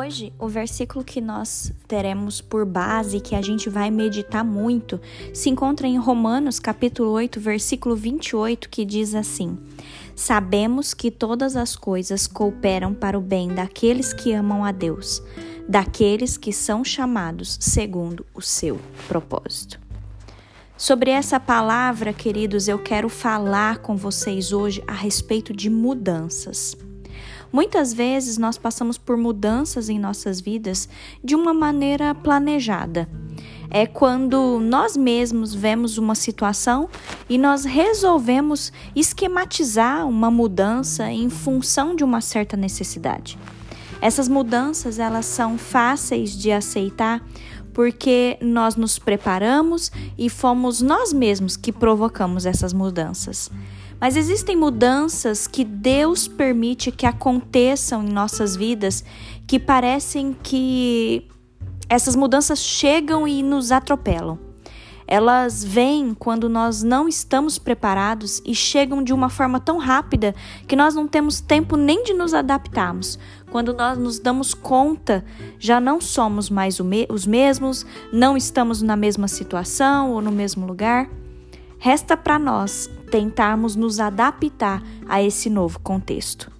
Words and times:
Hoje, 0.00 0.32
o 0.38 0.48
versículo 0.48 1.04
que 1.04 1.20
nós 1.20 1.70
teremos 1.86 2.40
por 2.40 2.64
base, 2.64 3.20
que 3.20 3.34
a 3.34 3.42
gente 3.42 3.68
vai 3.68 3.90
meditar 3.90 4.42
muito, 4.42 4.98
se 5.34 5.50
encontra 5.50 5.86
em 5.86 5.98
Romanos, 5.98 6.58
capítulo 6.58 7.10
8, 7.10 7.38
versículo 7.38 7.94
28, 7.94 8.70
que 8.70 8.86
diz 8.86 9.14
assim: 9.14 9.58
Sabemos 10.16 10.94
que 10.94 11.10
todas 11.10 11.54
as 11.54 11.76
coisas 11.76 12.26
cooperam 12.26 12.94
para 12.94 13.18
o 13.18 13.20
bem 13.20 13.48
daqueles 13.48 14.14
que 14.14 14.32
amam 14.32 14.64
a 14.64 14.72
Deus, 14.72 15.22
daqueles 15.68 16.38
que 16.38 16.50
são 16.50 16.82
chamados 16.82 17.58
segundo 17.60 18.24
o 18.34 18.40
seu 18.40 18.80
propósito. 19.06 19.78
Sobre 20.78 21.10
essa 21.10 21.38
palavra, 21.38 22.14
queridos, 22.14 22.68
eu 22.68 22.78
quero 22.78 23.10
falar 23.10 23.80
com 23.80 23.96
vocês 23.96 24.50
hoje 24.50 24.82
a 24.86 24.94
respeito 24.94 25.52
de 25.52 25.68
mudanças. 25.68 26.74
Muitas 27.52 27.92
vezes 27.92 28.38
nós 28.38 28.56
passamos 28.56 28.96
por 28.96 29.16
mudanças 29.16 29.88
em 29.88 29.98
nossas 29.98 30.40
vidas 30.40 30.88
de 31.22 31.34
uma 31.34 31.52
maneira 31.52 32.14
planejada. 32.14 33.08
É 33.68 33.86
quando 33.86 34.58
nós 34.60 34.96
mesmos 34.96 35.54
vemos 35.54 35.96
uma 35.98 36.14
situação 36.14 36.88
e 37.28 37.38
nós 37.38 37.64
resolvemos 37.64 38.72
esquematizar 38.94 40.06
uma 40.08 40.30
mudança 40.30 41.10
em 41.10 41.28
função 41.30 41.94
de 41.94 42.02
uma 42.02 42.20
certa 42.20 42.56
necessidade. 42.56 43.38
Essas 44.00 44.28
mudanças 44.28 44.98
elas 44.98 45.26
são 45.26 45.58
fáceis 45.58 46.36
de 46.36 46.50
aceitar 46.50 47.22
porque 47.72 48.36
nós 48.40 48.76
nos 48.76 48.98
preparamos 48.98 49.92
e 50.18 50.28
fomos 50.28 50.80
nós 50.80 51.12
mesmos 51.12 51.56
que 51.56 51.72
provocamos 51.72 52.46
essas 52.46 52.72
mudanças. 52.72 53.50
Mas 54.00 54.16
existem 54.16 54.56
mudanças 54.56 55.46
que 55.46 55.62
Deus 55.62 56.26
permite 56.26 56.90
que 56.90 57.04
aconteçam 57.04 58.02
em 58.02 58.08
nossas 58.08 58.56
vidas 58.56 59.04
que 59.46 59.58
parecem 59.58 60.34
que 60.42 61.28
essas 61.88 62.16
mudanças 62.16 62.60
chegam 62.60 63.28
e 63.28 63.42
nos 63.42 63.70
atropelam. 63.70 64.38
Elas 65.06 65.64
vêm 65.64 66.14
quando 66.14 66.48
nós 66.48 66.84
não 66.84 67.08
estamos 67.08 67.58
preparados 67.58 68.40
e 68.46 68.54
chegam 68.54 69.02
de 69.02 69.12
uma 69.12 69.28
forma 69.28 69.58
tão 69.58 69.76
rápida 69.76 70.36
que 70.68 70.76
nós 70.76 70.94
não 70.94 71.08
temos 71.08 71.40
tempo 71.40 71.76
nem 71.76 72.04
de 72.04 72.14
nos 72.14 72.32
adaptarmos. 72.32 73.18
Quando 73.50 73.74
nós 73.74 73.98
nos 73.98 74.20
damos 74.20 74.54
conta, 74.54 75.24
já 75.58 75.80
não 75.80 76.00
somos 76.00 76.48
mais 76.48 76.78
os 77.08 77.26
mesmos, 77.26 77.84
não 78.12 78.36
estamos 78.36 78.82
na 78.82 78.94
mesma 78.94 79.26
situação 79.26 80.12
ou 80.12 80.22
no 80.22 80.30
mesmo 80.30 80.64
lugar. 80.64 81.10
Resta 81.82 82.14
para 82.14 82.38
nós 82.38 82.90
tentarmos 83.10 83.74
nos 83.74 83.98
adaptar 84.00 84.82
a 85.08 85.22
esse 85.22 85.48
novo 85.48 85.80
contexto. 85.80 86.52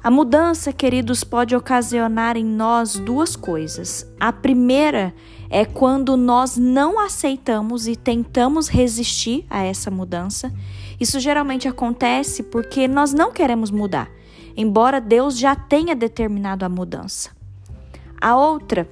A 0.00 0.12
mudança, 0.12 0.72
queridos, 0.72 1.24
pode 1.24 1.56
ocasionar 1.56 2.36
em 2.36 2.44
nós 2.44 2.94
duas 2.94 3.34
coisas. 3.34 4.06
A 4.18 4.32
primeira 4.32 5.12
é 5.50 5.64
quando 5.64 6.16
nós 6.16 6.56
não 6.56 7.00
aceitamos 7.00 7.88
e 7.88 7.96
tentamos 7.96 8.68
resistir 8.68 9.44
a 9.50 9.64
essa 9.64 9.90
mudança. 9.90 10.54
Isso 11.00 11.18
geralmente 11.18 11.66
acontece 11.66 12.44
porque 12.44 12.86
nós 12.86 13.12
não 13.12 13.32
queremos 13.32 13.72
mudar, 13.72 14.08
embora 14.56 15.00
Deus 15.00 15.36
já 15.36 15.56
tenha 15.56 15.96
determinado 15.96 16.64
a 16.64 16.68
mudança. 16.68 17.30
A 18.20 18.36
outra 18.36 18.88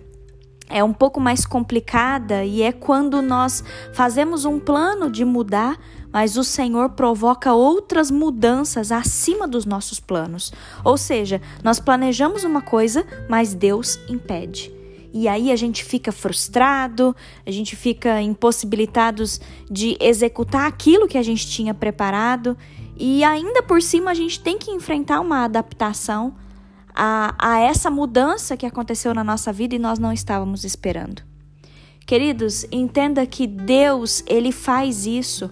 é 0.68 0.82
um 0.82 0.92
pouco 0.92 1.20
mais 1.20 1.46
complicada 1.46 2.44
e 2.44 2.62
é 2.62 2.72
quando 2.72 3.22
nós 3.22 3.62
fazemos 3.92 4.44
um 4.44 4.58
plano 4.58 5.10
de 5.10 5.24
mudar, 5.24 5.78
mas 6.12 6.36
o 6.36 6.44
Senhor 6.44 6.90
provoca 6.90 7.52
outras 7.52 8.10
mudanças 8.10 8.90
acima 8.90 9.46
dos 9.46 9.64
nossos 9.64 10.00
planos. 10.00 10.52
Ou 10.84 10.96
seja, 10.96 11.40
nós 11.62 11.78
planejamos 11.78 12.42
uma 12.42 12.60
coisa, 12.60 13.06
mas 13.28 13.54
Deus 13.54 13.98
impede. 14.08 14.72
E 15.12 15.28
aí 15.28 15.50
a 15.50 15.56
gente 15.56 15.84
fica 15.84 16.12
frustrado, 16.12 17.14
a 17.46 17.50
gente 17.50 17.74
fica 17.74 18.20
impossibilitados 18.20 19.40
de 19.70 19.96
executar 20.00 20.66
aquilo 20.66 21.08
que 21.08 21.16
a 21.16 21.22
gente 21.22 21.46
tinha 21.46 21.72
preparado, 21.72 22.56
e 22.98 23.22
ainda 23.24 23.62
por 23.62 23.80
cima 23.80 24.10
a 24.10 24.14
gente 24.14 24.40
tem 24.40 24.58
que 24.58 24.70
enfrentar 24.70 25.20
uma 25.20 25.44
adaptação 25.44 26.34
a, 26.96 27.34
a 27.38 27.60
essa 27.60 27.90
mudança 27.90 28.56
que 28.56 28.64
aconteceu 28.64 29.12
na 29.12 29.22
nossa 29.22 29.52
vida 29.52 29.74
e 29.74 29.78
nós 29.78 29.98
não 29.98 30.12
estávamos 30.12 30.64
esperando. 30.64 31.22
Queridos, 32.06 32.64
entenda 32.72 33.26
que 33.26 33.46
Deus, 33.46 34.22
ele 34.26 34.50
faz 34.50 35.06
isso 35.06 35.50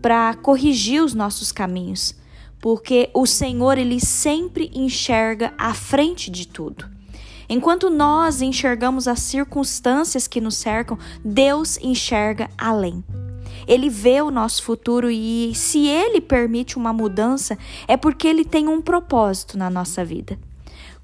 para 0.00 0.34
corrigir 0.34 1.02
os 1.02 1.12
nossos 1.12 1.52
caminhos, 1.52 2.14
porque 2.60 3.10
o 3.12 3.26
Senhor 3.26 3.76
ele 3.76 4.00
sempre 4.00 4.70
enxerga 4.74 5.52
à 5.58 5.74
frente 5.74 6.30
de 6.30 6.48
tudo. 6.48 6.88
Enquanto 7.48 7.90
nós 7.90 8.40
enxergamos 8.40 9.08
as 9.08 9.20
circunstâncias 9.20 10.28
que 10.28 10.40
nos 10.40 10.56
cercam, 10.56 10.98
Deus 11.24 11.78
enxerga 11.78 12.48
além. 12.56 13.02
Ele 13.66 13.90
vê 13.90 14.22
o 14.22 14.30
nosso 14.30 14.62
futuro 14.62 15.10
e 15.10 15.52
se 15.54 15.86
ele 15.86 16.20
permite 16.20 16.76
uma 16.76 16.92
mudança, 16.92 17.58
é 17.86 17.96
porque 17.96 18.28
ele 18.28 18.44
tem 18.44 18.68
um 18.68 18.80
propósito 18.80 19.58
na 19.58 19.68
nossa 19.68 20.04
vida. 20.04 20.38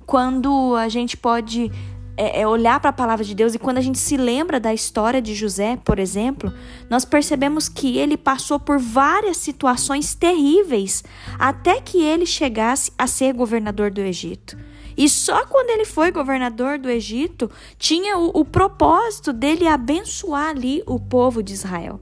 Quando 0.06 0.74
a 0.76 0.88
gente 0.88 1.16
pode 1.16 1.70
é, 2.16 2.42
é 2.42 2.46
olhar 2.46 2.78
para 2.80 2.90
a 2.90 2.92
palavra 2.92 3.24
de 3.24 3.34
Deus 3.34 3.54
e 3.54 3.58
quando 3.58 3.78
a 3.78 3.80
gente 3.80 3.98
se 3.98 4.16
lembra 4.16 4.60
da 4.60 4.72
história 4.72 5.20
de 5.20 5.34
José, 5.34 5.78
por 5.84 5.98
exemplo, 5.98 6.52
nós 6.88 7.04
percebemos 7.04 7.68
que 7.68 7.98
ele 7.98 8.16
passou 8.16 8.58
por 8.58 8.78
várias 8.78 9.36
situações 9.36 10.14
terríveis 10.14 11.02
até 11.38 11.80
que 11.80 12.02
ele 12.02 12.26
chegasse 12.26 12.92
a 12.96 13.06
ser 13.06 13.34
governador 13.34 13.90
do 13.90 14.00
Egito. 14.00 14.56
E 14.96 15.08
só 15.08 15.44
quando 15.46 15.70
ele 15.70 15.84
foi 15.84 16.12
governador 16.12 16.78
do 16.78 16.88
Egito 16.88 17.50
tinha 17.78 18.16
o, 18.16 18.30
o 18.32 18.44
propósito 18.44 19.32
dele 19.32 19.66
abençoar 19.66 20.50
ali 20.50 20.82
o 20.86 21.00
povo 21.00 21.42
de 21.42 21.52
Israel. 21.52 22.00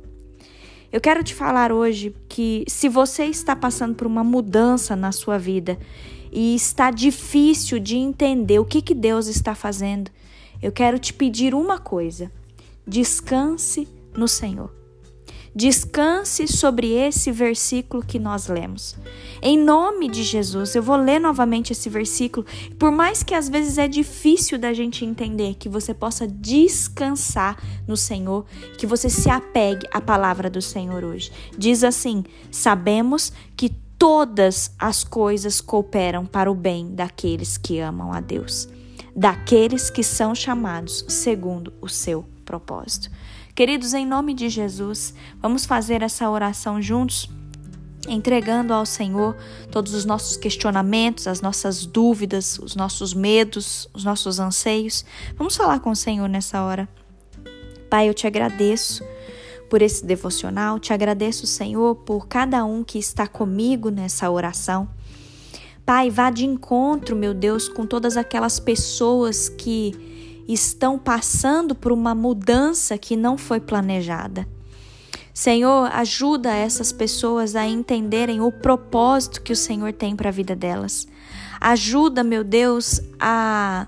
Eu 0.93 1.01
quero 1.01 1.25
te 1.25 1.35
falar 1.35 1.73
hoje 1.73 2.15
que 2.29 2.65
se 2.69 2.87
você 2.87 3.25
está 3.25 3.57
passando 3.57 3.95
por 3.95 4.07
uma 4.07 4.23
mudança 4.23 4.95
na 4.95 5.11
sua 5.11 5.39
vida 5.39 5.79
e 6.33 6.55
está 6.55 6.91
difícil 6.91 7.79
de 7.79 7.97
entender 7.97 8.59
o 8.59 8.65
que, 8.65 8.81
que 8.81 8.95
Deus 8.95 9.27
está 9.27 9.55
fazendo, 9.55 10.11
eu 10.63 10.73
quero 10.73 10.99
te 10.99 11.13
pedir 11.13 11.55
uma 11.55 11.79
coisa: 11.79 12.33
descanse 12.87 13.87
no 14.17 14.27
Senhor. 14.27 14.83
Descanse 15.55 16.49
sobre 16.49 16.93
esse 16.93 17.31
versículo 17.31 18.03
que 18.03 18.19
nós 18.19 18.49
lemos. 18.49 18.97
Em 19.43 19.59
nome 19.59 20.09
de 20.09 20.23
Jesus, 20.23 20.75
eu 20.75 20.83
vou 20.83 20.97
ler 20.97 21.19
novamente 21.19 21.73
esse 21.73 21.91
versículo. 21.91 22.47
Por 22.79 22.91
mais 22.91 23.23
que 23.23 23.35
às 23.35 23.51
vezes 23.51 23.77
é 23.77 23.87
difícil 23.87 24.59
da 24.59 24.73
gente 24.73 25.05
entender, 25.05 25.57
que 25.57 25.69
você 25.69 25.93
possa 25.93 26.27
descansar 26.27 27.63
no 27.87 27.99
Senhor, 27.99 28.47
que 28.79 28.87
você 28.87 29.11
se 29.11 29.29
apegue 29.29 29.87
à 29.93 30.01
palavra 30.01 30.49
do 30.49 30.63
Senhor 30.63 31.05
hoje. 31.05 31.31
Diz 31.59 31.85
assim: 31.85 32.25
Sabemos 32.51 33.31
que 33.55 33.82
todas 34.03 34.75
as 34.81 35.05
coisas 35.05 35.61
cooperam 35.61 36.27
para 36.27 36.51
o 36.51 36.57
bem 36.57 36.93
daqueles 36.93 37.57
que 37.57 37.79
amam 37.79 38.13
a 38.13 38.19
Deus, 38.19 38.69
daqueles 39.15 39.91
que 39.91 40.03
são 40.03 40.35
chamados 40.35 41.05
segundo 41.07 41.73
o 41.81 41.89
seu 41.89 42.25
propósito. 42.45 43.09
Queridos, 43.55 43.95
em 43.95 44.05
nome 44.05 44.35
de 44.35 44.49
Jesus, 44.49 45.15
vamos 45.41 45.65
fazer 45.65 46.03
essa 46.03 46.29
oração 46.29 46.83
juntos, 46.83 47.31
entregando 48.09 48.75
ao 48.75 48.85
Senhor 48.85 49.37
todos 49.71 49.95
os 49.95 50.05
nossos 50.05 50.37
questionamentos, 50.37 51.29
as 51.29 51.41
nossas 51.41 51.87
dúvidas, 51.87 52.59
os 52.59 52.75
nossos 52.75 53.15
medos, 53.15 53.89
os 53.95 54.03
nossos 54.03 54.41
anseios. 54.41 55.05
Vamos 55.37 55.55
falar 55.55 55.79
com 55.79 55.91
o 55.91 55.97
Senhor 55.97 56.29
nessa 56.29 56.61
hora. 56.65 56.89
Pai, 57.89 58.09
eu 58.09 58.15
te 58.15 58.27
agradeço 58.27 59.05
por 59.73 59.81
esse 59.81 60.05
devocional. 60.05 60.79
Te 60.79 60.93
agradeço, 60.93 61.47
Senhor, 61.47 61.95
por 61.95 62.29
cada 62.29 62.63
um 62.63 62.85
que 62.85 62.99
está 62.99 63.27
comigo 63.27 63.89
nessa 63.89 64.31
oração. 64.31 64.87
Pai, 65.83 66.11
vá 66.11 66.29
de 66.29 66.45
encontro, 66.45 67.17
meu 67.17 67.33
Deus, 67.33 67.71
com 67.71 67.87
todas 67.87 68.19
aquelas 68.19 68.61
pessoas 68.61 69.49
que 69.49 70.43
estão 70.47 70.99
passando 70.99 71.75
por 71.75 71.91
uma 71.91 72.15
mudança 72.15 72.99
que 72.99 73.17
não 73.17 73.39
foi 73.39 73.61
planejada. 73.61 74.47
Senhor, 75.33 75.89
ajuda 75.95 76.55
essas 76.55 76.93
pessoas 76.93 77.57
a 77.57 77.67
entenderem 77.67 78.43
o 78.43 78.53
propósito 78.53 79.41
que 79.41 79.55
o 79.55 79.57
Senhor 79.57 79.95
tem 79.95 80.15
para 80.15 80.29
a 80.29 80.33
vida 80.33 80.55
delas. 80.55 81.09
Ajuda, 81.59 82.23
meu 82.23 82.45
Deus, 82.45 83.01
a 83.19 83.87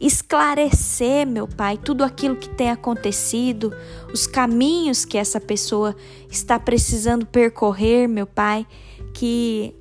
esclarecer, 0.00 1.26
meu 1.26 1.46
Pai, 1.46 1.76
tudo 1.76 2.02
aquilo 2.02 2.36
que 2.36 2.48
tem 2.48 2.70
acontecido, 2.70 3.72
os 4.12 4.26
caminhos 4.26 5.04
que 5.04 5.18
essa 5.18 5.38
pessoa 5.38 5.94
está 6.30 6.58
precisando 6.58 7.26
percorrer, 7.26 8.08
meu 8.08 8.26
Pai, 8.26 8.66
que 9.12 9.74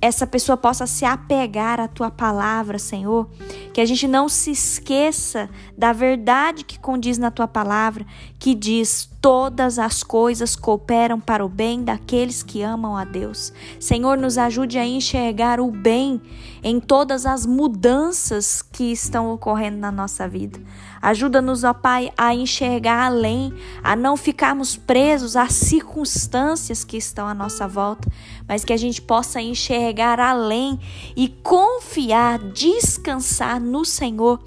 essa 0.00 0.26
pessoa 0.26 0.56
possa 0.56 0.86
se 0.86 1.04
apegar 1.04 1.78
à 1.78 1.86
tua 1.86 2.10
palavra, 2.10 2.78
Senhor. 2.78 3.28
Que 3.74 3.82
a 3.82 3.84
gente 3.84 4.08
não 4.08 4.28
se 4.28 4.50
esqueça 4.50 5.50
da 5.76 5.92
verdade 5.92 6.64
que 6.64 6.78
condiz 6.78 7.18
na 7.18 7.30
tua 7.30 7.46
palavra, 7.46 8.06
que 8.38 8.54
diz: 8.54 9.09
todas 9.20 9.78
as 9.78 10.02
coisas 10.02 10.56
cooperam 10.56 11.20
para 11.20 11.44
o 11.44 11.48
bem 11.48 11.84
daqueles 11.84 12.42
que 12.42 12.62
amam 12.62 12.96
a 12.96 13.04
Deus. 13.04 13.52
Senhor, 13.78 14.16
nos 14.16 14.38
ajude 14.38 14.78
a 14.78 14.86
enxergar 14.86 15.60
o 15.60 15.70
bem 15.70 16.20
em 16.62 16.80
todas 16.80 17.26
as 17.26 17.44
mudanças 17.44 18.62
que 18.62 18.90
estão 18.90 19.30
ocorrendo 19.30 19.76
na 19.76 19.92
nossa 19.92 20.26
vida. 20.26 20.58
Ajuda-nos, 21.02 21.64
ó 21.64 21.74
Pai, 21.74 22.10
a 22.16 22.34
enxergar 22.34 23.06
além, 23.06 23.52
a 23.82 23.94
não 23.94 24.16
ficarmos 24.16 24.76
presos 24.76 25.36
às 25.36 25.52
circunstâncias 25.52 26.84
que 26.84 26.96
estão 26.96 27.26
à 27.26 27.34
nossa 27.34 27.68
volta, 27.68 28.10
mas 28.48 28.64
que 28.64 28.72
a 28.72 28.76
gente 28.76 29.00
possa 29.02 29.40
enxergar 29.40 30.18
além 30.18 30.78
e 31.14 31.28
confiar, 31.28 32.38
descansar 32.38 33.60
no 33.60 33.84
Senhor 33.84 34.40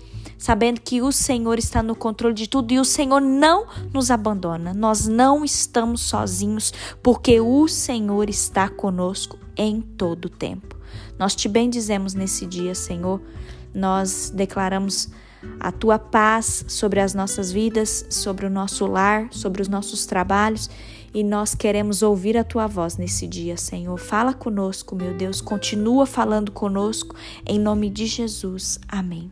sabendo 0.43 0.81
que 0.81 1.01
o 1.01 1.09
Senhor 1.09 1.57
está 1.57 1.81
no 1.81 1.95
controle 1.95 2.35
de 2.35 2.49
tudo 2.49 2.73
e 2.73 2.77
o 2.77 2.83
Senhor 2.83 3.21
não 3.21 3.65
nos 3.93 4.11
abandona. 4.11 4.73
Nós 4.73 5.07
não 5.07 5.45
estamos 5.45 6.01
sozinhos, 6.01 6.73
porque 7.01 7.39
o 7.39 7.65
Senhor 7.65 8.29
está 8.29 8.67
conosco 8.67 9.39
em 9.55 9.79
todo 9.79 10.25
o 10.25 10.29
tempo. 10.29 10.75
Nós 11.17 11.33
te 11.33 11.47
bendizemos 11.47 12.13
nesse 12.13 12.45
dia, 12.45 12.75
Senhor. 12.75 13.21
Nós 13.73 14.33
declaramos 14.35 15.07
a 15.61 15.71
tua 15.71 15.97
paz 15.97 16.65
sobre 16.67 16.99
as 16.99 17.13
nossas 17.13 17.49
vidas, 17.49 18.05
sobre 18.09 18.45
o 18.45 18.49
nosso 18.49 18.85
lar, 18.85 19.29
sobre 19.31 19.61
os 19.61 19.69
nossos 19.69 20.05
trabalhos. 20.05 20.69
E 21.13 21.23
nós 21.23 21.55
queremos 21.55 22.01
ouvir 22.01 22.37
a 22.37 22.43
tua 22.43 22.67
voz 22.67 22.97
nesse 22.97 23.27
dia, 23.27 23.55
Senhor. 23.55 23.97
Fala 23.97 24.33
conosco, 24.33 24.93
meu 24.93 25.13
Deus. 25.13 25.39
Continua 25.39 26.05
falando 26.05 26.51
conosco. 26.51 27.15
Em 27.45 27.57
nome 27.57 27.89
de 27.89 28.07
Jesus. 28.07 28.77
Amém. 28.89 29.31